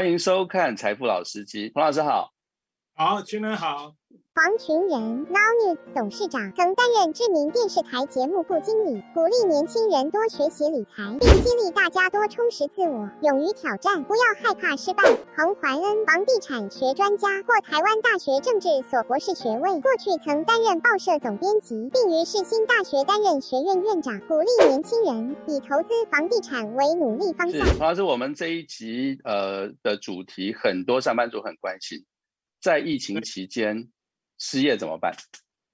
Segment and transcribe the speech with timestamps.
[0.00, 2.32] 欢迎收看《财富老司机》，彭老师好。
[3.00, 3.94] 好，群人好。
[4.34, 15.02] 黄群仁，Now News 董事长，曾担任知名电视台节目部经理，鼓励年轻人多学习理财，并激励大家多充实自我，勇于挑战，不要害怕失败。
[15.34, 27.66] 彭怀恩，房地产学专家，获台湾大学政治所博士学位，过去曾担任报社总编辑，并于世新大学担任学院院长，鼓励年轻人以投资房地产为努力方向。
[27.78, 32.04] 彭老师，我们这一集呃的主题，很多上班族很关心，
[32.60, 33.90] 在疫情期间。
[34.42, 35.14] 失业怎么办？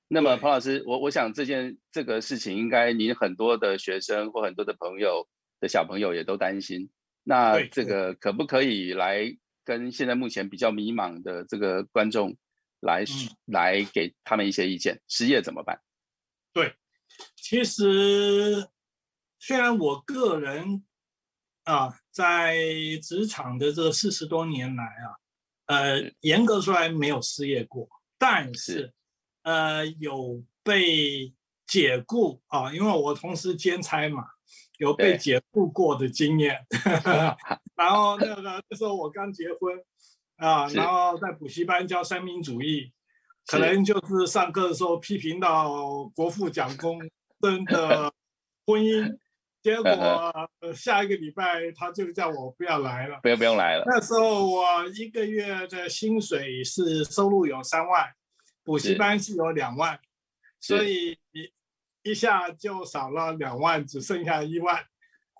[0.09, 5.29] 那么彭老师，我我想这件这个事情，应该您很多的学生或很多的朋友
[5.61, 6.91] 的小朋友也都担心。
[7.23, 12.37] 那这个可不可以来跟现在目前比较迷茫的这个观众
[12.81, 13.05] 来
[13.45, 15.01] 来给他们一些意见？
[15.07, 15.81] 失业怎么办？
[16.53, 16.75] 对，
[17.37, 18.69] 其实
[19.39, 20.85] 虽然我个人
[21.63, 22.57] 啊，在
[23.01, 25.15] 职场的这四十多年来啊，
[25.67, 27.89] 呃，严格说来没有失业过。
[28.19, 28.93] 但是，
[29.43, 31.33] 呃，有被
[31.67, 34.25] 解雇啊，因为我同时兼差嘛，
[34.79, 36.65] 有被解雇过的经验。
[37.77, 39.79] 然后那个那时候我刚结婚
[40.37, 42.93] 啊，然后在补习班教三民主义，
[43.47, 46.99] 可能就是上课的时候批评到国父蒋公
[47.41, 48.11] 真的
[48.65, 49.19] 婚姻，
[49.67, 53.83] 结果下一个礼拜他就叫我不要来了，不要不用来了。
[53.85, 58.07] 那时候我一个月的薪水是收入有三万。
[58.63, 59.97] 补习班是有两万，
[60.61, 64.85] 所以一一下就少了两万，只剩下一万。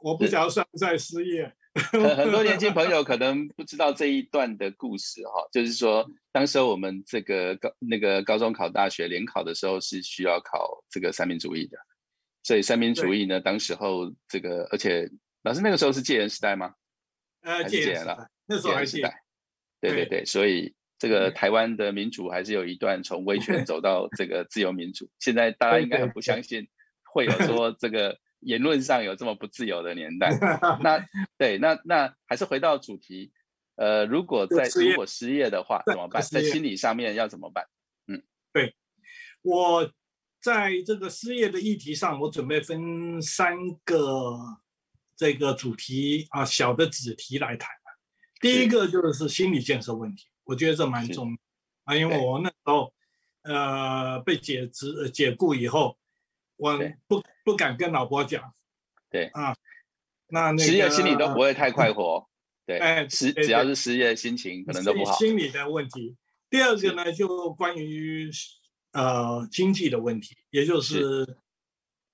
[0.01, 1.53] 我不晓得算不算失业。
[1.75, 11.77] 很很多年轻朋友可能不知道这一段的故事哈， 就是说，当时我们这个高那个高中考大学联考的时候是需要考这个三民主义的，
[12.47, 15.11] 所以三民主义呢，当时候这个，而且
[15.43, 16.75] 老师那个时候是戒严时代吗？
[17.43, 19.01] 呃，戒严了，那时候还是。
[19.81, 20.73] 对对对，所以。
[20.99, 25.11] 这个台湾的民主还是有一段从威权走到这个自由民主。
[25.19, 26.67] 现在大家应该很不相信
[27.05, 30.31] 会有说这个言论上有这么不自由的年代。
[30.83, 31.07] 那
[31.37, 33.31] 对，那那还是回到主题，
[33.75, 36.23] 呃，如果在如果失业的话怎么办？
[36.23, 37.67] 在心理上面要怎么办？
[38.07, 38.23] 嗯，
[38.55, 38.75] 对，
[39.43, 39.93] 我
[40.47, 44.39] 在这个失业的议题上，我准备分三个
[45.17, 47.69] 这个主题啊，小的子题来谈。
[48.41, 50.27] 第一个就是心理建设问题。
[50.45, 51.37] 我觉得这蛮重要
[51.83, 52.95] 啊，因为我那时候，
[53.43, 55.99] 呃，被解职解雇以后，
[56.55, 56.79] 我
[57.09, 58.55] 不不敢跟老婆讲，
[59.11, 59.53] 对啊，
[60.29, 62.25] 那那失业心里都不会太快活，
[62.65, 65.19] 对，哎，失只要是失业，心情可能都不好。
[65.19, 66.17] 心理的问题。
[66.49, 68.31] 第二个呢，就关于
[68.97, 71.39] 呃经济的问题，也就是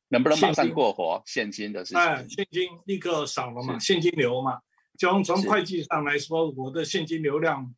[0.08, 2.00] 能不能马上过活，现金的事情。
[2.00, 4.60] 哎，现金立刻少了嘛，现金流嘛，
[4.98, 7.74] 从从会计上来说，我的现金流量。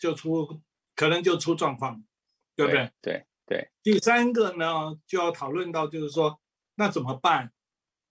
[0.00, 0.60] 就出
[0.94, 2.04] 可能就出状况，
[2.54, 2.92] 对不对？
[3.00, 3.68] 对对。
[3.82, 6.40] 第三个呢，就要讨论到就是说，
[6.76, 7.50] 那怎么办？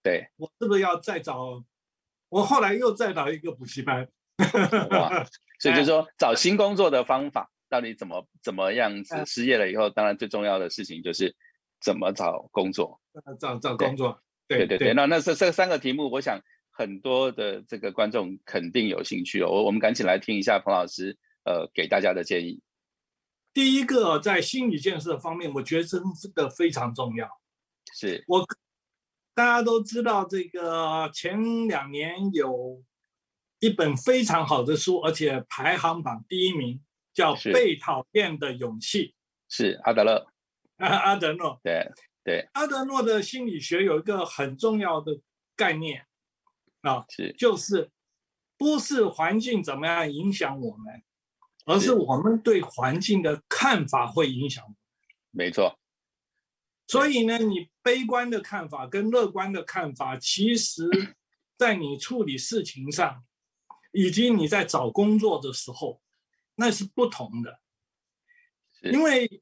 [0.04, 1.64] 对我是不是要再找？
[2.28, 4.06] 我后来又再找一个补习班。
[4.92, 5.26] 哇！
[5.62, 9.26] 所以就是说，找新工作的方法到底怎么怎么样子？
[9.26, 11.36] 失业了以后，当然最重要的事情就是
[11.82, 13.00] 怎么找工作。
[13.40, 14.22] 找找工作。
[14.48, 14.94] 对对对。
[14.94, 16.42] 那那这这三个题目，我想
[16.72, 19.50] 很多的这个观众肯定有兴趣哦。
[19.50, 21.18] 我我们赶紧来听一下彭老师。
[21.48, 22.62] 呃，给大家的建议，
[23.54, 26.04] 第一个在心理建设方面，我觉得真
[26.36, 27.26] 的非常重要。
[27.94, 28.46] 是我
[29.34, 32.84] 大家都知道，这个前两年有
[33.62, 36.82] 一本非常好的书，而且排行榜第一名，
[37.18, 39.08] 叫《被讨厌的勇气》，
[39.50, 40.28] 是阿德勒。
[40.76, 41.60] 啊，阿德诺。
[41.64, 41.90] 对
[42.24, 45.20] 对，阿德诺的心理学有一个很重要的
[45.56, 46.06] 概念
[46.82, 47.90] 啊，是就是
[48.56, 51.02] 不是环境怎么样影响我们。
[51.66, 54.64] 而是我们对环境的看法会影响，
[55.32, 55.78] 没错。
[56.88, 60.88] 所以呢，你悲观的看法跟乐观的看法，其实，
[61.58, 63.26] 在你处理事情上，
[63.92, 66.00] 以及你在找工作的时候，
[66.58, 67.62] 那是不同的。
[68.82, 69.42] 因为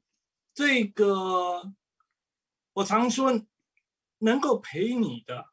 [0.54, 1.74] 这个，
[2.72, 3.44] 我常说，
[4.18, 5.46] 能够陪你的，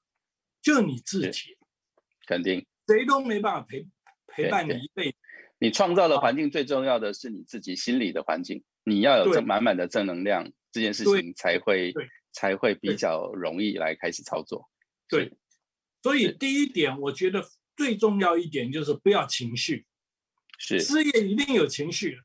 [0.62, 1.58] 就你自己。
[2.28, 2.66] 肯定。
[2.88, 3.88] 谁都没办法陪
[4.28, 5.18] 陪伴你一辈子。
[5.60, 11.94] 你创造的环境最重要的是你自己心里的环境，你要有这满满的正能量，这件事情才会
[12.34, 14.70] 才会比较容易来开始操作。
[15.08, 15.38] 对，
[16.02, 17.46] 所以第一点，我觉得
[17.76, 19.86] 最重要一点就是不要情绪。
[20.58, 20.80] 是。
[20.80, 22.18] 失业一定有情绪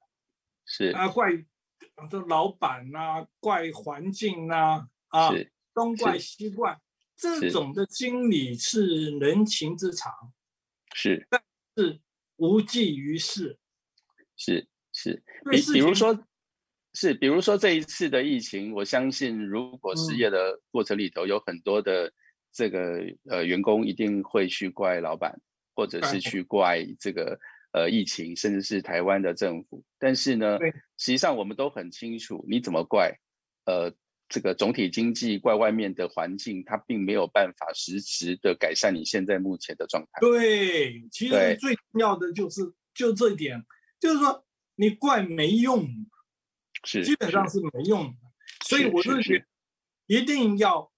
[0.66, 0.86] 是。
[0.90, 1.32] 啊，怪
[2.10, 5.30] 这老板呐，怪环境呐，啊，
[5.74, 6.78] 东怪西怪，
[7.16, 10.12] 这种的心理是人情之常。
[10.94, 11.42] 是，但
[11.76, 12.00] 是。
[12.40, 13.58] 无济于事。
[14.36, 15.20] 是是，
[15.50, 16.24] 比比如说，
[16.94, 20.18] 是比如说这一次的疫情，我相信如果失嗯。
[20.18, 22.12] 业的过程里头有很多的
[22.52, 25.36] 这个呃员工一定会去怪老板，
[25.74, 27.36] 或者是去怪这个
[27.78, 29.84] 呃疫情，甚至是台湾的政府。
[29.98, 33.16] 但是呢，对实际上我们都很清楚，你怎么怪
[33.66, 33.94] 呃
[34.28, 40.20] 这个总体经济怪外面的环境，它并没有办法实质的改善你现在目前的状态。
[40.20, 43.64] 对，其实最重要的就是就这一点，
[44.00, 44.44] 就是说
[44.74, 45.88] 你怪没用，
[46.84, 48.16] 是，基本上是没用的。
[48.66, 49.44] 所以我就是觉得
[50.06, 50.90] 一定要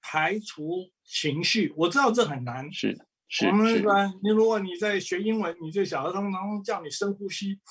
[0.00, 1.72] 排除情绪。
[1.76, 2.72] 我知道这很难。
[2.72, 2.96] 是
[3.32, 7.56] 是我们一般，你如果你在学英文，你就晓得他们常常叫你深呼吸。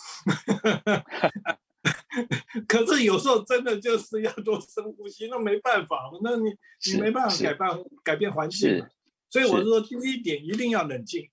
[2.65, 6.49] 可是有时候真的就是要多深呼吸，那没办法，那你
[6.91, 7.69] 你没办法改变
[8.03, 8.89] 改变环境是。
[9.29, 11.29] 所以我是说第一点一定要冷静。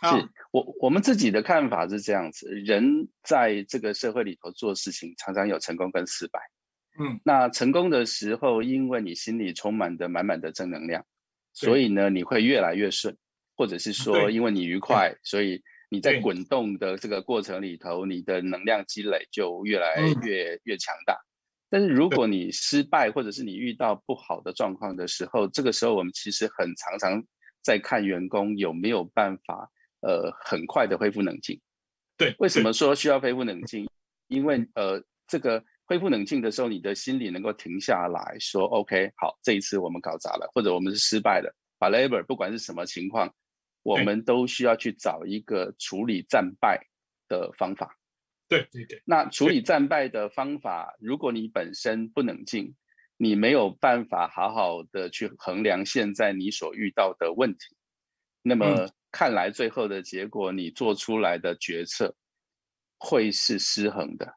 [0.00, 6.38] 啊是我我们自己的看法是这样子，人在这个社会里头做事情，常常有成功跟失败。
[6.98, 11.04] 嗯，那成功的时候，因为你心里充满的满满的正能量，
[11.52, 13.16] 所以呢，你会越来越顺，
[13.56, 21.16] 或者是说，因为你愉快，所以你在滚动的这个过程里头，你的能量积累就越来嗯越、越强大。
[21.68, 27.24] 但是如果你失败，或者是你遇到不好的状况的时候，这个时候我们其实很常常
[27.62, 29.68] 在看员工有没有办法，
[30.00, 31.60] 呃，很快的恢复冷静。
[32.16, 33.88] 对，为什么说需要恢复冷静？
[34.28, 43.32] 因为呃，这个恢复冷静的时候，你的心里能够停下来说，OK，好，这一次我们搞砸了，或者我们是失败了把 labor 不管是什么情况，
[43.86, 44.04] 我对。
[44.04, 46.88] 们都需要去找一个处理战败
[47.28, 47.96] 的方法。
[48.48, 49.00] 对对对。
[49.04, 52.74] 那处理战败的方法，如果你本身不冷静，
[53.16, 57.76] 你没有办法好好的去衡量现在你所遇到的问题，
[58.42, 62.16] 那么嗯看来最后的结果，你做出来的决策
[62.98, 64.34] 会是失衡的，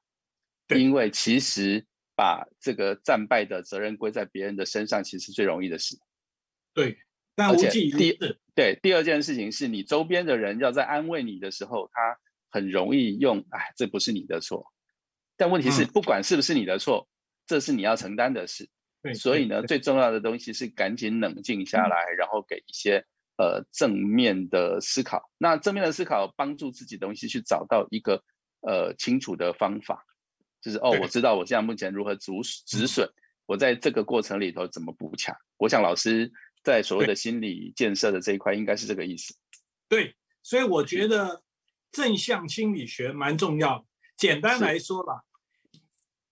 [0.67, 0.79] 对。
[0.79, 5.97] 因为其实把这个战败的责任归在别人的身上，其实是最容易的事。
[6.71, 6.99] 对，
[7.39, 8.37] 但而且无济于第事。
[8.53, 12.19] 对，第二件事情是你周边的人要在安慰你的时候，他
[12.51, 14.65] 很容易用“哎，这不是你的错”，
[15.37, 17.07] 但问题是，嗯不管是不是你的错，
[17.47, 18.69] 这是你要承担的事。
[19.01, 23.05] 对，所以呢，最重要的东西是赶紧冷静下嗯来，然后给一些
[23.37, 25.31] 呃正面的思考。
[25.37, 28.21] 那正面的思考帮助自己的东西去找到一个
[28.59, 30.03] 呃清楚的方法，
[30.61, 32.33] 就是哦，我知道我现在目前如何止
[32.65, 33.09] 止损，
[33.45, 35.33] 我在这个过程里头怎么补强。
[35.55, 36.29] 我想老师
[36.63, 39.35] 在所谓的心理建设的这一块，应该是这个意思。
[39.87, 41.43] 对，所以我觉得
[41.91, 43.85] 正向心理学蛮重要的。
[44.17, 45.23] 简单来说吧，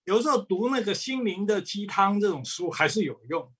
[0.04, 3.52] 有时候读那个心灵的鸡汤这种书还是有用。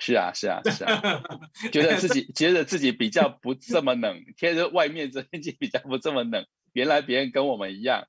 [0.00, 1.22] 是啊，是啊，是啊，
[1.70, 8.08] 觉得自己觉得自己比较不这么冷，贴着外面这天气比较不这么冷，原来别人跟我们一样，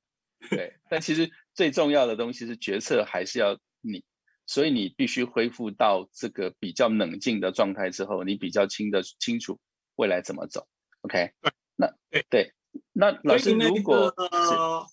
[0.50, 0.74] 对。
[0.90, 4.02] 但其实最重要的东西是决策还是要你，
[4.46, 9.58] 所以你必须恢复到这个比较冷静的状态之后，你比较清的清楚
[9.96, 10.66] 未来怎么走。
[11.02, 11.32] OK，
[11.76, 12.52] 那对对，
[12.92, 14.86] 那老师如果个呃，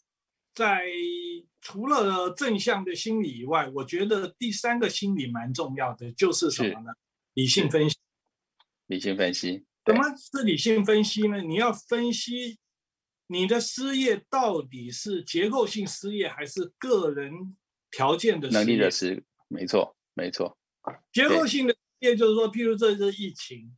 [0.54, 0.84] 在
[1.62, 6.92] 除了正向的心理以外，我觉得第三个心理蛮重要的，就是什么呢？
[7.34, 7.96] 理性分析。
[8.88, 11.42] 理性分析，怎么是理性分析呢？
[11.42, 12.60] 你要分析
[13.28, 17.56] 你的失业到底是结构性失业还是个人
[17.90, 20.58] 条件的能力业的是没错，没错，
[21.12, 23.72] 结构性的失业就是说，譬如这次疫情，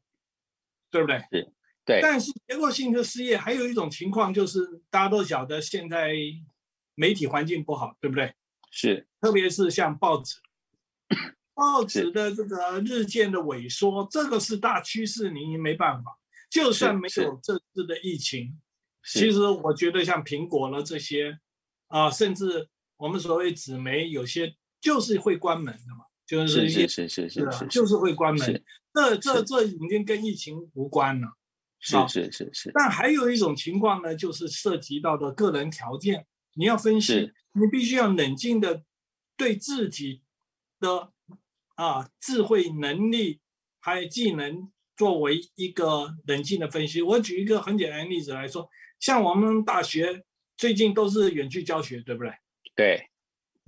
[0.90, 1.22] 对不对？
[1.84, 6.14] 对，但是结构性的失业还有一种情况，就是大家都晓得现在
[6.96, 8.34] 媒体环境不好，对不对？
[8.72, 10.40] 是特别是像报纸，
[11.54, 16.18] 报纸的这个日渐的萎缩，这个是大趋势，你没办法。
[16.50, 18.58] 就算没有这次的疫情，
[19.04, 21.38] 其实我觉得像苹果了这些
[21.88, 24.56] 啊，甚至我们所谓纸媒，有些
[24.86, 28.64] 就是会关门的嘛，就是是是是是，就是会关门。
[28.94, 31.28] 这这这已经跟疫情无关了。
[31.80, 38.84] 是是是是但还有一种情况呢，就是涉及到的个人条件，你要分析，你必须要冷静的
[39.36, 40.22] 对自己
[40.80, 41.12] 的
[41.74, 43.42] 啊智慧能力
[43.80, 47.02] 还有技能作为一个冷静的分析。
[47.02, 50.24] 我举一个很简单的例子来说，像我们大学
[50.56, 52.32] 最近都是远距教学，对不对？
[52.76, 53.10] 对，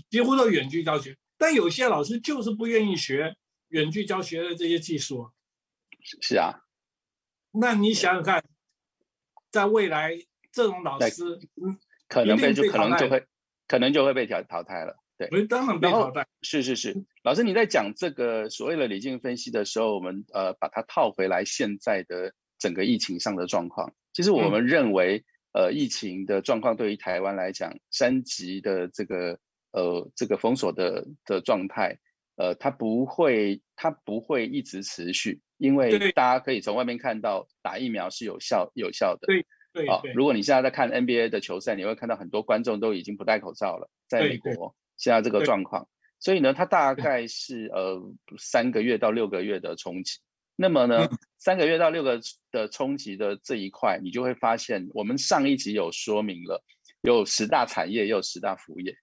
[0.09, 3.35] 几乎都远距教学，但有些老师就是不愿意学
[3.69, 5.31] 远距教学的这些技术啊。
[6.01, 6.53] 是是啊，
[7.51, 8.43] 那你想想看，
[9.51, 10.17] 在未来
[10.51, 11.23] 这种老师，
[11.61, 11.77] 嗯，
[12.07, 13.25] 可能被就可能就会
[13.67, 14.95] 可能就会被淘淘汰了。
[15.17, 16.25] 对，我当然被淘汰。
[16.43, 23.93] 是是是，老师你在讲这个所谓的理性分析的时候，我们呃把它套回来现在的整个疫情上的状况。
[24.13, 29.39] 其实我嗯们认为呃疫情的状况对于台湾来讲，三级的这个
[29.71, 31.97] 呃这个封锁的的状态，
[32.35, 39.27] 呃，它不会它不会一直持续，因为大家可以从外面看到打疫苗是有效有效的。
[39.27, 45.87] 对对啊，如果你现在在看 NBA 的球赛，你会看到很多观众都已经不戴口罩了，在美国现在这个状况，
[46.19, 48.01] 所以呢，它大概是呃
[48.39, 50.17] 三个月到六个月的冲击。
[50.55, 51.07] 那么呢，
[51.37, 52.19] 三个月到六个
[52.51, 56.63] 的冲击的这一块，你就会发现，我们上一集有说明了，
[57.01, 58.95] 有十大产业，也有十大服务业。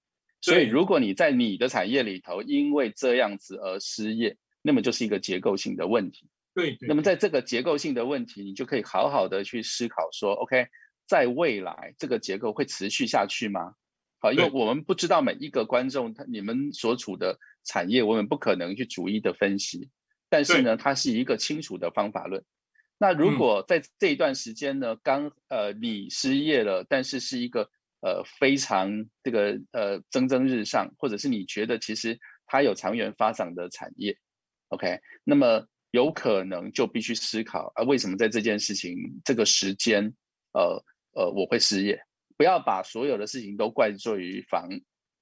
[0.44, 6.28] 所以，如果你在你的产业里头因为这样子而失业，那么就是一个结构性的问题。
[6.54, 6.76] 对。
[6.82, 10.66] 那么在这个结构性的问题，你就可以好好的去思考说，OK，
[11.06, 13.72] 在未来这个结构会持续下去吗？
[14.18, 19.88] 好，因为我们不知道每一个观众他你们所处的产业，我们不可能去逐一的分析。
[20.28, 22.44] 但是呢，它是一个清楚的方法论。
[22.98, 27.70] 那如果在这一段时间呢，刚呃你失业了，但是是一个
[28.04, 28.90] 呃非常
[29.22, 34.14] 这个呃蒸蒸日上，或者是你觉得其实它有长远发展的产业
[34.68, 38.94] ，OK，那么有可能就必须思考啊，为什么在这件事情
[39.24, 40.04] 这个时间，
[40.52, 40.84] 呃
[41.14, 41.98] 呃我会失业？
[42.36, 44.68] 不要把所有的事情都怪罪于防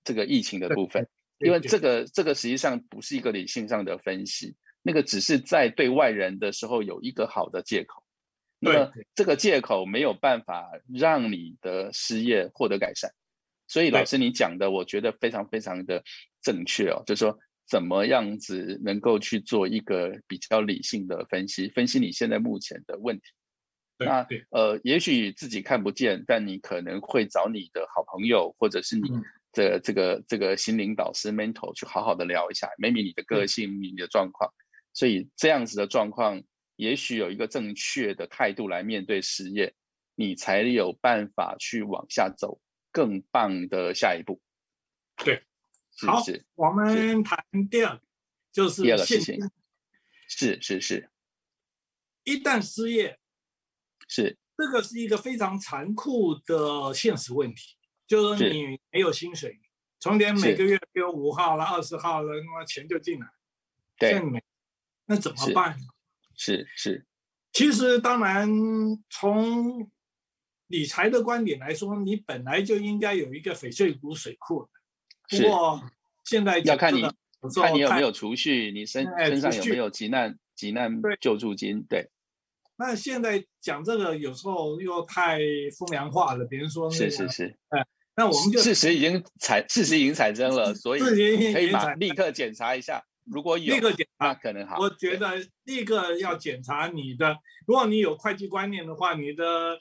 [0.03, 1.07] 这个疫情的部分，
[1.39, 4.57] 因为这个这个实际上不是一个理性上的分析。
[4.83, 8.01] 那个只是在对外人的时候有一个好的借口，
[8.64, 13.11] 那么这个借口没有办法让你的失业获得改善，
[13.66, 16.00] 所以老师你讲的我觉得非常非常的
[16.40, 23.25] 正确哦，就是说怎么样子能够去做一个比较理性的分析，分析你现在目前的问题。
[23.99, 29.09] 那呃，也许自己看不见，但你可能会找你的好朋友或者是你
[29.52, 34.50] 的这个这个心灵导师 mentor 去好好的聊一下，maybe 你的个性、你的状况。
[34.92, 36.42] 所以这样子的状况，
[36.83, 39.73] 也许有一个正确的态度来面对失业，
[40.17, 42.61] 你才有办法去往下走
[42.91, 44.41] 更棒的下一步。
[45.17, 45.45] 对，
[46.05, 46.21] 好，
[46.57, 47.39] 我们谈
[47.71, 48.01] 第二，
[48.51, 49.39] 就是第二个事情，
[50.27, 51.09] 是是是，
[52.25, 53.21] 一旦失业，
[54.09, 54.37] 是。
[54.57, 59.61] 这个是一个非常残酷的现实问题，就是你没有薪水，
[59.99, 63.27] 从前每个月给我五号了、二十号了，那么钱就进来，
[63.97, 64.21] 对。
[65.07, 65.77] 那怎么办？
[66.45, 67.07] 是是，
[67.53, 68.51] 其实当然
[69.09, 69.89] 从
[70.67, 74.69] 理财的观点来说，你本来就应该有一个翡翠谷水库
[75.29, 75.81] 不过
[76.25, 77.03] 现在要看你
[77.55, 81.85] 看你有没有储蓄，你身身上有没有急难急难救助金？
[81.89, 82.11] 对。
[82.77, 85.39] 那现在讲这个有时候又太
[85.79, 91.01] 风凉话了，比如说是是是，哎，那我们就事实已经产事实已经产生了，所以
[91.53, 93.01] 可以马立刻检查一下。
[93.25, 94.79] 如果有立刻检查，可能好。
[94.79, 99.79] 我觉得立刻要检查你的，如果你有会计观念的话，你的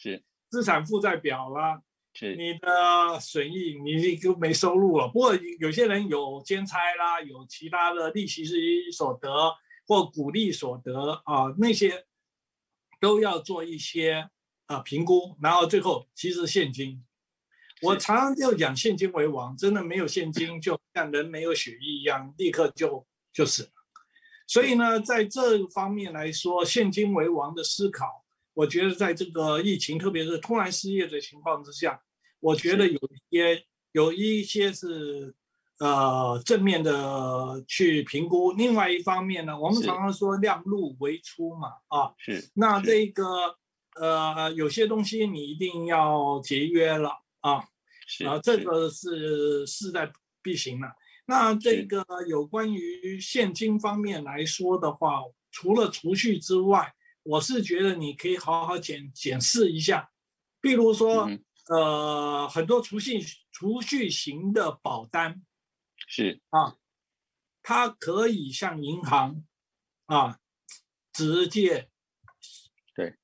[0.50, 1.81] 资产负债表啦，
[2.13, 5.07] 是你的损益，你就没收入了。
[5.07, 8.45] 不过有些人有兼差啦，有其他的利息
[8.91, 9.29] 所得
[9.88, 12.05] 或股利所得啊，那些
[13.00, 14.29] 都要做一些
[14.67, 15.36] 啊评估。
[15.41, 17.03] 然后最后其实现金，
[17.81, 23.03] 我常常就讲现金为王，真的没有现金，就像人没有血液一样，立刻就。
[23.33, 23.69] 就是，
[24.45, 28.05] 所以呢，在这方面来说，现金为王的思考，
[28.53, 32.01] 我觉得在这个疫情，特别是突然失业的情况之下，
[32.41, 35.33] 我觉得有一些有一些是
[35.79, 38.51] 呃正面的去评估。
[38.51, 42.51] 另外一方面呢，我们常常说量入为出嘛，啊，是。
[42.55, 43.55] 那这个
[43.95, 47.63] 呃有些东西你一定要节约了啊，
[48.05, 50.11] 是啊，这个是势在
[50.41, 50.88] 必行了。
[51.25, 60.11] 那这个有关于现金方面来说的话，除了储蓄之外，我是觉得你可以好好检检视一下，
[60.59, 61.29] 比如说，
[61.69, 65.41] 呃，很多储蓄储蓄型的保单，
[66.07, 66.41] 是。
[66.49, 66.75] 啊，
[67.63, 69.45] 它可以向银行
[70.07, 70.39] 啊
[71.13, 71.89] 直接，
[72.95, 73.15] 对，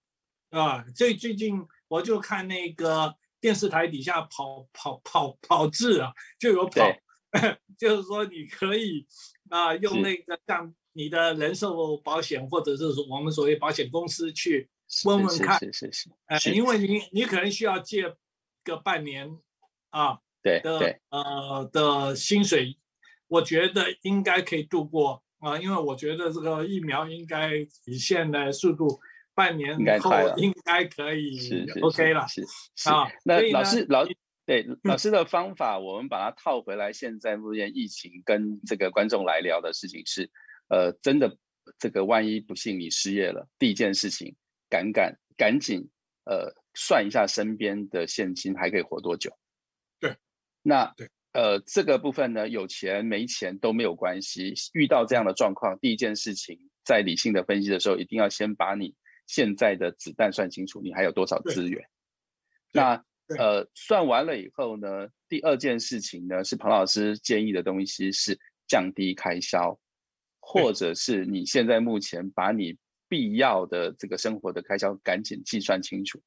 [0.52, 6.86] 啊，最最近我就看那个电视台底下跑跑跑跑字啊，就有跑。
[7.78, 9.06] 就是说，你可以
[9.50, 14.70] 啊，用那个像你的人寿保险，或者是说我们所谓保险公司去
[15.06, 18.16] 问问看，是是是，哎，因为你你可能需要借
[18.64, 19.30] 个半年
[19.90, 22.78] 啊，对的呃的薪水，
[23.28, 27.56] 我觉得应该可以度过啊，因为我觉得这个疫苗应该
[27.86, 29.00] 以现在速度，
[29.36, 34.08] 半年后应该可以 OK 了，是啊，那老师老。
[34.48, 36.94] 对老师的方法，我们把它套回来。
[36.94, 40.32] 现在目前疫情跟这个观众来聊的事情是，
[40.70, 41.38] 呃，真的
[41.78, 44.34] 这个万一不幸你失业了，第一件事情，
[44.70, 45.90] 赶赶赶紧
[46.24, 49.38] 呃算一下身边的现金还可以活多久。
[50.00, 50.16] 对，
[50.64, 54.54] 那对，呃，这个部分呢，有钱没钱都没有关系。
[54.72, 61.86] 遇到这样的状况，第一件事情，在理性的分析的时候，一定要先把你现在的子弹算清楚，你还有多少资源。
[62.72, 63.04] 那
[63.38, 69.78] 呃，算完了以后呢，第二件事情呢，是彭老师建议的东西是降低开销，
[70.40, 72.78] 或者是你现在目前把你
[73.10, 76.22] 必要的这个生活的开销赶紧计算清楚。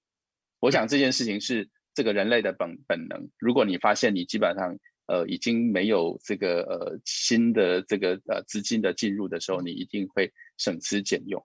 [0.58, 3.30] 我想这件事情是这个人类的本本能。
[3.38, 11.42] 如果你发现你基本上呃已经没有这个呃新的这个呃资金的进入的时候，你一定会省吃俭用。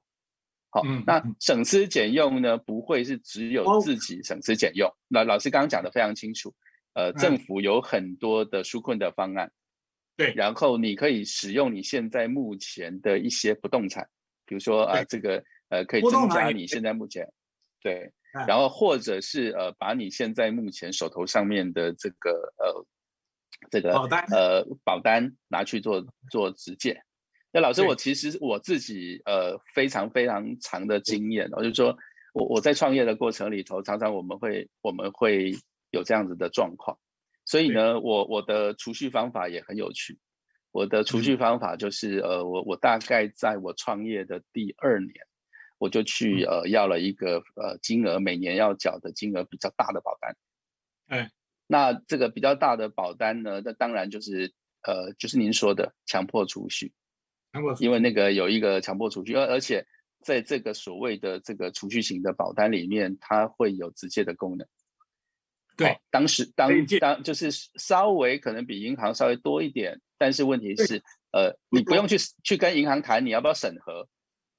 [0.76, 4.94] 好，那省吃俭用呢，不会是只有自己省吃俭用。
[5.08, 6.54] 那老师刚刚讲的非常清楚，
[6.92, 9.50] 呃，政府有很多的纾困的方案，
[10.18, 14.06] 对，然后你可以使用你现在目前的一些不动产，
[14.46, 17.26] 比如说啊，这个呃，可以增加你现在目前，
[17.82, 18.12] 对，
[18.46, 22.86] 然后或者是呃，把你现在目前手头上面的这个呃，
[23.72, 24.26] 这个保单。
[24.30, 27.02] 呃保单拿去做做直借。
[27.56, 31.98] 那老师，我其实我自己呃非常非常长的经验，我就说
[32.34, 35.54] 我我在创业的过程里头，常常我们会我们会
[35.90, 37.00] 有这样子的状况，
[37.46, 40.20] 所以呢，我我的储蓄方法也很有趣。
[40.74, 45.14] 我的储蓄方法就是呃，我我大概在我创业的第二年，
[45.78, 50.36] 我就去呃要了一个呃金额每年要缴的金额比较大的保单。
[51.08, 51.32] 哎，
[51.68, 56.92] 那这个比较大的保单呢，那当然就是呃就是您说的强迫储蓄。
[57.80, 59.86] 因为那个有一个强迫储蓄，而而且
[60.22, 64.68] 在这个所谓的这个储蓄型的保单里面，它会有直接的功能。
[65.78, 66.70] 对，当时当
[67.00, 74.08] 当就是稍微可能比银行稍微多一点，但是问题是，呃，你不用去去跟银行谈你要不要审核，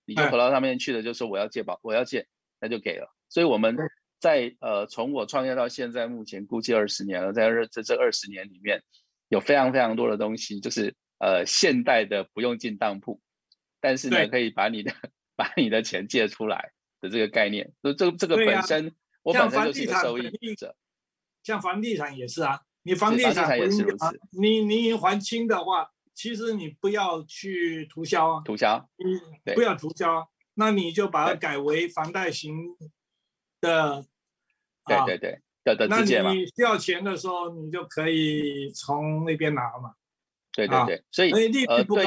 [0.04, 2.26] 你就跑到上面去了，就说我要借保，我要借，
[2.60, 3.08] 那就给了。
[3.28, 3.76] 所以我们
[4.20, 8.82] 在呃从我创业到现在，目前估计二十年了，在这这二十年里面，
[9.28, 10.94] 有非常非常多的东西，就是。
[11.18, 13.20] 呃，现代的不用进当铺，
[13.80, 14.92] 但是呢，可以把你的
[15.36, 20.76] 把你的钱借出来的这个概念，所以这这个本身，我本身就是一个受益者。
[21.42, 24.20] 像房地产也是啊，你房地产也是如此。
[24.32, 32.76] 你你还清的话，其实你不要去涂销啊，涂销，嗯不要涂销，啊那你就把它改为房贷型
[33.60, 34.04] 的。
[34.86, 35.86] 对对对，的的。
[35.88, 39.94] 那你需要钱的时候，你就可以从那边拿嘛。
[40.56, 41.30] 对对对，所以
[41.66, 42.04] 呃对，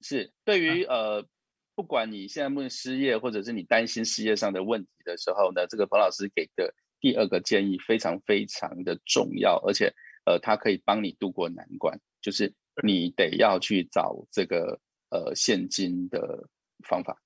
[0.00, 1.26] 是对于呃，
[1.74, 9.92] 不管你现在目前失业，或者是你担心失业上的问题的时候呢，这个彭老师给的第二个建议非常非常的重要，而且
[10.24, 16.48] 呃，它可以帮你度过难关，就是你得要去找这个呃现金的
[16.88, 17.20] 方法。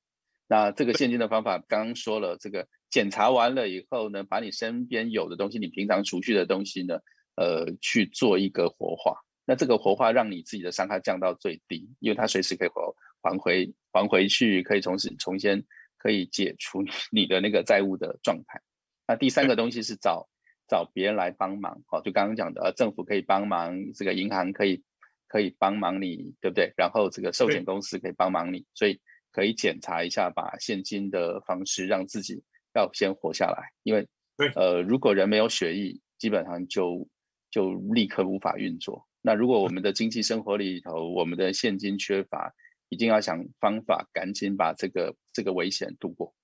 [0.48, 6.98] 那这个现金的方法，刚刚说了，这个检查完了以后呢，把你身边有的东西，你平常储蓄的东西呢，
[7.36, 9.20] 呃，去做一个活化。
[9.50, 15.66] 那这个活化让你自己的伤害降到最低，因为它随时可以还还回还回去，可以从此重新
[15.98, 18.60] 可以解除 你的那个债务的状态。
[19.08, 20.28] 那第三个东西是找
[20.68, 24.84] 找别人来帮忙，好，就刚刚讲的，呃，政府可以帮忙，这个银行可以
[25.26, 26.72] 可以帮忙你，对不对？
[26.76, 29.00] 然后这个寿险公司可以帮忙你，所以
[29.32, 32.40] 可以检查一下，把现金的方式让自己
[32.76, 34.06] 要先活下来，因为
[34.54, 37.08] 呃，如果人没有血液，基本上就
[37.50, 39.08] 就立刻无法运作。
[39.22, 42.52] 那如果我们的经济生活里头，我们的现金缺乏，
[42.88, 46.34] 一定要想方法，赶紧把这个这个危险度过。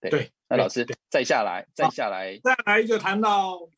[0.00, 3.68] 对，那老师再下来，再下来，再来就谈到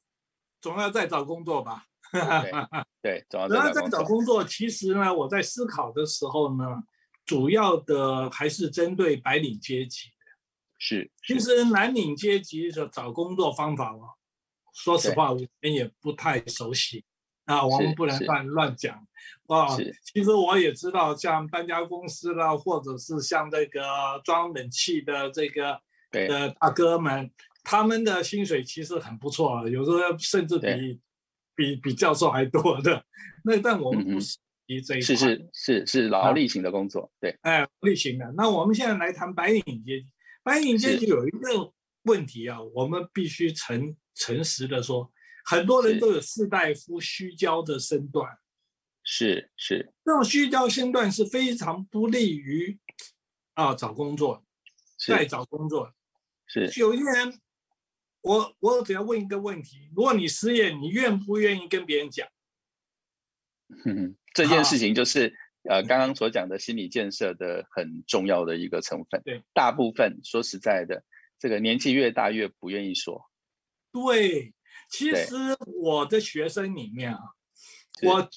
[0.61, 1.85] 总要再找工作吧。
[3.03, 4.45] 对，总要再找工作。
[4.45, 6.83] 其实呢，我在思考的时候呢，
[7.25, 10.15] 主要的还是针对白领阶级的。
[10.79, 14.11] 是，其实蓝领阶级的找工作方法哦，
[14.73, 17.05] 说实话，我们也不太熟悉。
[17.49, 18.95] 啊，我们不能乱乱讲
[19.47, 19.75] 啊！
[20.05, 23.81] 其实我也知道，像搬家公司啦，或者是像这个
[24.23, 25.81] 装冷气的这个
[26.11, 27.31] 的大哥们，
[27.65, 31.01] 他们的薪水其实很不错，有时候甚至比
[31.57, 33.03] 比比教授还多的。
[33.43, 38.31] 那但我们不是以这一是是是是劳力型的工作，对，哎，劳力型的。
[38.37, 40.07] 那我们现在来谈白领阶级，
[40.43, 45.11] 白领阶级有一个问题啊，我们必须诚诚实的说。
[45.51, 48.39] 很多人都有士大夫虚焦的身段，
[49.03, 52.79] 是是，这种虚焦身段是非常不利于
[53.55, 54.45] 啊找工作，
[55.07, 55.95] 再找工作。
[56.47, 57.41] 是有些人，
[58.21, 62.29] 我我只要问一个问题：如果你失业，你愿不愿意跟别人讲？
[63.87, 69.23] 嗯 这件事情就是呃刚刚所讲的心理建设的很重要的一个成分。
[69.25, 71.03] 对，大部分说实在的，
[71.39, 73.31] 这个年纪越大越不愿意说。
[73.91, 74.53] 对，
[74.89, 75.35] 其实
[75.83, 77.21] 我的学生里面啊，
[78.03, 78.29] 我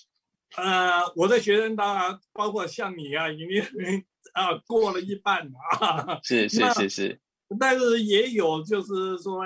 [0.58, 3.48] 呃我的学生当然包括像你啊，已经
[4.34, 7.22] 啊过了一半了啊，是是那是是，
[7.60, 9.44] 但是也有就是说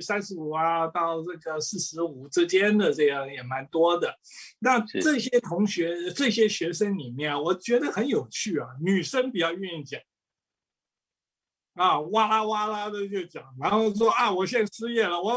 [0.00, 4.14] 三十五啊到这个四十五之间的这样也蛮多的。
[4.58, 10.00] 那这些同学这些学生里面啊，我觉得很有趣啊，女生比较愿意讲。
[11.74, 15.32] 啊，哇啦哇啦的就讲，然后说啊，我现在失业了，我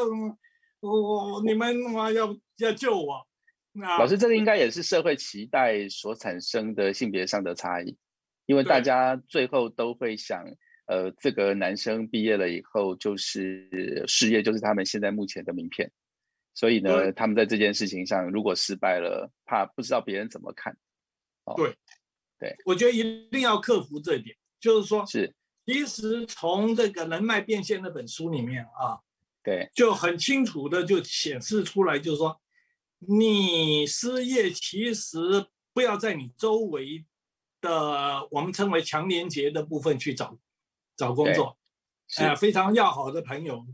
[0.81, 3.25] 我我你们啊要要救我。
[3.81, 7.95] 啊，老师，这个应该也是社会期待所产生的性别上的差异，
[8.45, 10.43] 因为大家最后都会想，
[10.87, 15.89] 呃，这个男生毕业了以后就是事业就是他们现在目前的名片，
[16.53, 20.75] 所以呢，他们在这件事情上如果失败了，怕不知道别人怎么看。
[21.55, 21.73] 对。
[22.39, 22.55] 对。
[22.65, 25.33] 我觉得一定要克服这一点，就是说，是，
[25.65, 28.99] 其实从这个人脉变现那本书里面啊，
[29.43, 32.39] 对，就很清楚的就显示出来，就是说，
[32.99, 37.05] 你失业其实不要在你周围
[37.59, 40.37] 的我们称为强连结的部分去找
[40.95, 41.57] 找工作，
[42.07, 42.23] 是。
[42.23, 43.65] 哎、非常要好的朋友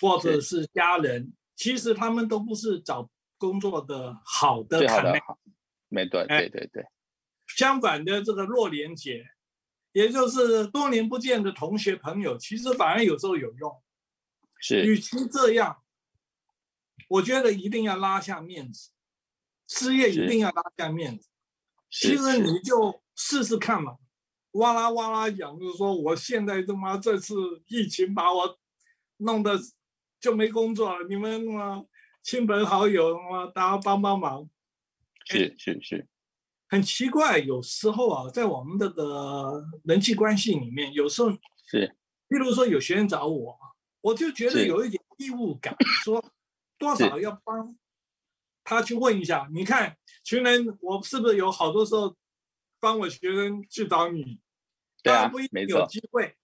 [0.00, 0.62] 或者是。
[0.62, 5.38] 是家人，其实他们都不是找工作的好的最好坎内，的好，
[5.88, 6.40] 没对哎。
[6.40, 6.84] 对对对，
[7.56, 9.24] 相反的这个弱连结，
[9.92, 13.82] 也就是多年不见的同学朋友，其实反而有时候有用。
[14.60, 14.84] 是。
[14.84, 15.82] 与其这样，
[17.08, 18.90] 我觉得一定要拉下面子，
[19.68, 21.28] 失业一定要拉下面子。
[21.90, 23.96] 其实你就试试看嘛，
[24.52, 27.34] 哇啦哇啦讲，就是说我现在他妈这次
[27.68, 28.58] 疫情把我
[29.18, 29.58] 弄得
[30.20, 31.84] 就没工作了，你们嘛
[32.22, 34.48] 亲朋好友嘛大家帮帮忙。
[35.24, 36.06] 是是是，
[36.68, 41.30] 很奇怪，有时候啊，在我们这个人际关系里面，有时候，
[41.66, 41.96] 是。
[42.28, 43.56] 譬如说有学生找我，
[44.06, 46.24] 我就觉得有一点义务感，说
[46.78, 47.76] 多少要帮
[48.62, 49.48] 他去问一下。
[49.52, 52.14] 你看，群人，我是不是有好多时候
[52.78, 54.38] 帮我学生去找你？
[55.02, 56.36] 对啊不一，没错定有，机会，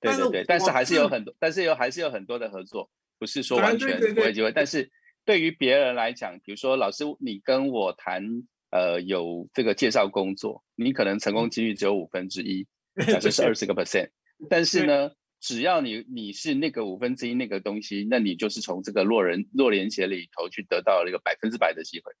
[0.00, 4.50] 但是对对对，但是还是有很多，但是有还是有很多的合作，不是说啊完全对对对不会机会。
[4.52, 4.90] 但是
[5.26, 8.24] 对于别人来讲，比如说老师，你跟我谈
[8.70, 12.66] 呃有这个介绍工作，你可能成功几率只有五分之一，
[13.06, 14.08] 假设是二十个 percent，
[14.48, 22.12] 但是呢，只要你你是那个五分之一那个东西，那你就是从这个弱人弱连结里头去得到了一个百分之百的机会。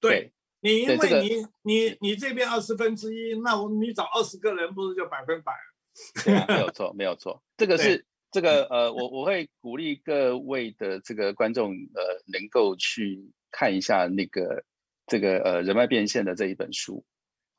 [0.00, 5.52] 对你，因对这个为你你你这边二十分之一，那我你找二十个人，不是就百分百？
[6.24, 7.42] 对啊， 没有错，没有错。
[7.56, 14.64] 这个是这个呃，我我会鼓励各位的这个观众呃，能够去看一下那个
[15.06, 17.04] 这个呃人脉变现的这一本书。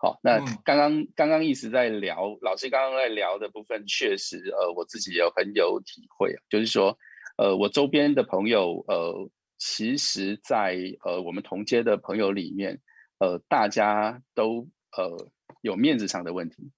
[0.01, 6.97] 好，那嗯刚刚刚刚一直在聊，老师刚刚在聊的部分，确实呃我自己有很有体会啊，就是说
[7.37, 12.81] 呃我周边的朋友呃，其实在呃我们同街的朋友里面，
[13.19, 16.71] 呃大家都呃有面子上的问题。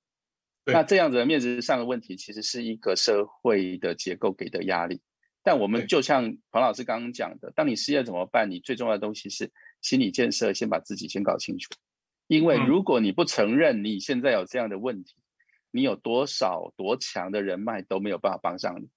[0.66, 5.02] 那这样子的面子上的问题，其实是一个社会的结构给的压力。
[5.44, 8.52] 但我们就像彭老师刚刚讲的，当你失业怎么办？
[8.52, 9.50] 你最重要的东西是
[9.82, 11.70] 心理建设，先把自己先搞清楚。
[12.28, 12.68] 因为嗯。
[12.68, 15.16] 如果你不承认你现在有这样的问题，
[15.72, 18.90] 你有多少多强的人脉都没有办法帮上你，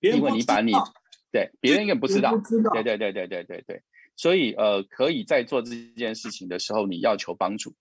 [0.00, 0.92] 因为你把你道
[1.32, 2.32] 对别人也不知道，
[2.72, 3.82] 对对对对对对对，
[4.16, 7.74] 所以呃，可以在做这件事情的时候，你要求帮助，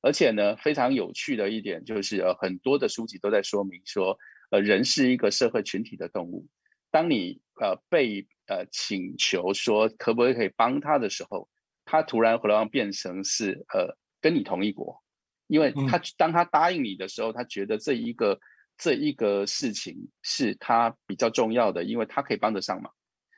[0.00, 4.18] 而且呢，非常有趣的一点就是，呃，很多的书籍都在说明说，
[4.50, 6.46] 呃，人是一个社会群体的动物。
[6.90, 11.48] 当你呃被呃请求说可不可以帮他的时候，
[11.84, 15.02] 他突然回来变成是呃跟你同一国，
[15.48, 18.40] 因为他当他答应你的时候，他觉得这一个
[18.78, 22.90] 这一个事情是他比较重要的，因为他可以帮得上忙。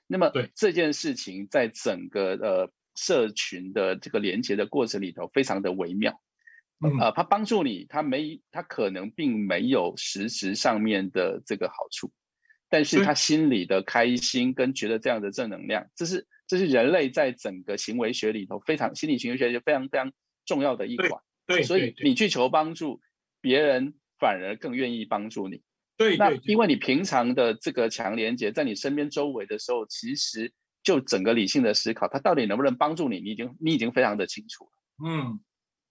[0.07, 6.21] 那么这件事情在整个呃社群的这个连接的过程里头，非常的微妙。
[6.85, 12.13] 嗯呃，他帮助你，他没，他可能并没有实质上面的这个好处，
[12.69, 20.13] 但是他心里的开心跟觉得这样的正能量，这是这是人类在整个行为学里头非常心理行为学就非常非常
[20.45, 21.21] 重要的一对环。
[21.47, 23.01] 对，所以你去求帮助，
[23.41, 25.63] 别人反而更愿意帮助你。
[25.97, 30.53] 那对那，因为你平常的这个强连接在你身边周围的时候，其实
[30.83, 34.71] 就整个理性的思考，它到底能不能帮助你，你已经你已经非常的清楚了。
[35.07, 35.41] 嗯，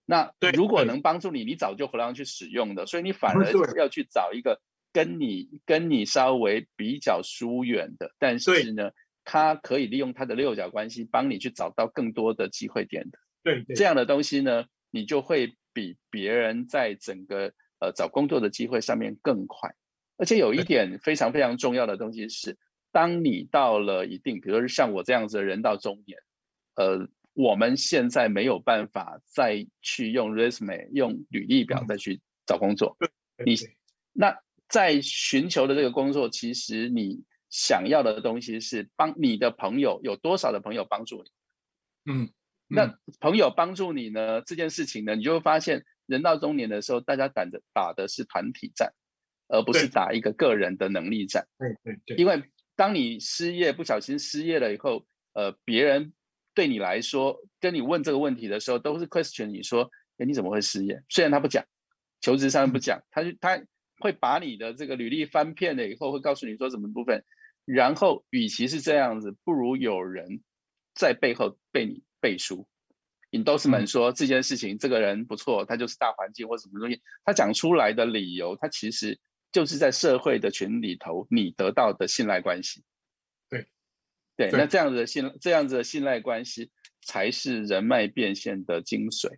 [0.04, 4.60] 那对如果能帮助你，你早就回来去使用的，所以你反而要去找一个
[4.92, 8.90] 跟你跟你稍微比较疏远的，但是呢，
[9.24, 13.18] 他可以利用他的六角关系帮你去找到更多的机会点的。
[13.44, 19.72] 对对，这样的东西呢，你就会比别人在整个呃找工作的机会上面更快。
[20.16, 22.56] 而且有一对点非常非常重要的东西是，
[22.90, 26.18] 当你到了一定，比如说像我这样子的人到中年，
[26.76, 32.96] 呃，我们现在没有办法再去用 resume 用履历表再去找工作。
[33.44, 33.56] 你
[34.12, 42.12] 那在寻求的这个工作，其实你想要的东西是帮你的朋友有多少的朋友帮助你？
[42.12, 42.30] 嗯，
[42.66, 44.40] 那朋友帮助你呢？
[44.42, 48.92] 这件事情呢，你就会发现，人到中年的时候，大家打的打的是团体战，
[49.48, 51.46] 而不是打一个个人的能力战。
[51.58, 52.42] 对对对，因为
[52.74, 56.12] 当你失业不小心失业了以后，呃，别人
[56.54, 61.02] 对你来说跟你问这个问题的时候，都是 question 你说，哎，你怎么会失业？
[61.10, 61.64] 虽然他不讲，
[62.22, 63.62] 求职上不讲，他就他
[64.00, 67.24] 会把你的这个履历翻遍了以后，会告诉你说什么部分。
[67.66, 70.40] 然后，与其是这样子，不如有人。
[70.96, 72.66] 在背后被你背书
[73.32, 79.20] ，endorsement 说这件事情，这个人不错，他就是大环境或什么东西，他讲出来的理由，他其实
[79.52, 82.82] 就是在社会的群里头，你得到的信赖关系。
[83.50, 83.68] 对，
[84.38, 86.70] 对，那这样子的信，这样子的信赖关系，
[87.02, 89.28] 才是人脉变现的精髓。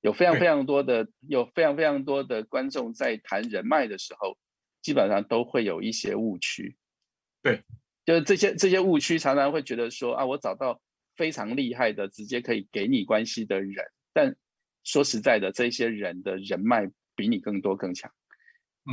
[0.00, 4.36] 有非常非常多的，有非常非常多的观众在谈人脉的时候，
[4.82, 6.76] 基本上都会有一些误区。
[7.40, 7.62] 对，
[8.04, 10.80] 就是这些这些误区，常常会觉得说啊，我找到。
[11.16, 14.34] 非常厉害的，直接可以给你关系的人，但
[14.84, 18.10] 说实在的，这些人的人脉比你更多更强，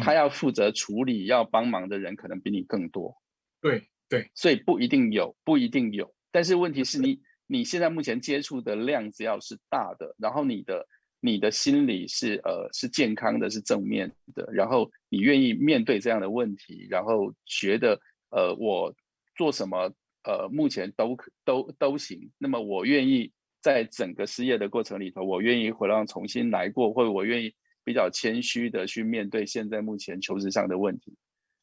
[0.01, 3.15] 他要负责处理、要帮忙的人可能比你更多。
[3.61, 6.13] 对对，所以不一定有，不一定有。
[6.31, 10.85] 但是问题是你你现在目前接触的量只要是大的，然后你的
[11.21, 18.93] 你的心理是呃是健康的，是正面的，然后你愿意面对这样的问题，然后觉得呃我
[19.35, 19.93] 做什么。
[20.23, 22.29] 呃，目前都都都行。
[22.37, 27.53] 那么我愿意在整个失业的过程里头，我愿意回让重新来过，或者我愿意
[27.83, 31.15] 比较谦虚的去面对现在目前求职上的问题。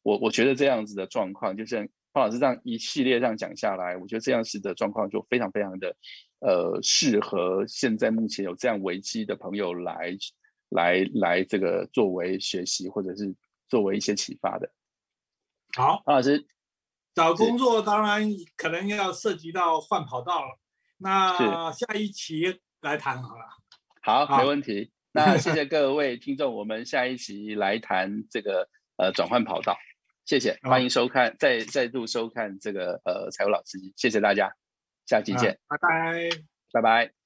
[0.03, 5.95] 我我觉得这样子的状况，就像方老师这样一系列这样讲下来，我觉得这样子的状况就非常非常的
[6.39, 10.17] 呃适合现在目前有这样危机的朋友来
[10.69, 13.35] 来来这个作为学习或者是
[13.69, 14.71] 作为一些启发的。
[15.75, 16.45] 好，方老师。
[17.17, 20.59] 找工作当然可能要涉及到换跑道了，
[20.97, 23.43] 那下一期来谈好了。
[24.03, 24.91] 好，没问题。
[25.13, 29.75] 那谢谢各位听众，我们下一期来谈这个呃转换跑道。
[30.25, 33.91] 谢谢，欢迎收看，再再度收看这个呃财务老司机。
[33.97, 34.53] 谢谢大家，
[35.07, 36.29] 下期见，拜拜，
[36.71, 37.16] 拜拜。